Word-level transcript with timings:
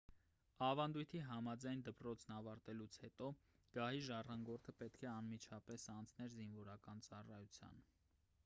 ավանդույթի 0.67 1.19
համաձայն 1.25 1.83
դպրոցն 1.89 2.33
ավարտելուց 2.37 2.97
հետո 3.03 3.27
գահի 3.77 4.01
ժառանգորդը 4.07 4.75
պետք 4.81 5.05
է 5.09 5.09
անմիջապես 5.13 5.87
անցներ 5.97 6.33
զինվորական 6.39 7.05
ծառայության 7.09 7.85